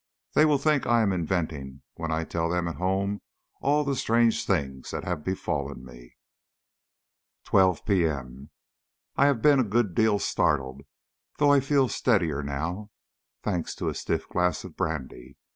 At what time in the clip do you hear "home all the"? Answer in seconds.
2.77-3.95